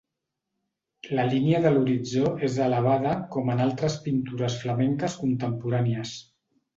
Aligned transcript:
La 1.17 1.25
línia 1.33 1.59
de 1.65 1.73
l'horitzó 1.75 2.31
és 2.47 2.57
elevada 2.67 3.11
com 3.35 3.51
en 3.55 3.61
altres 3.67 3.99
pintures 4.07 4.57
flamenques 4.63 5.19
contemporànies. 5.25 6.15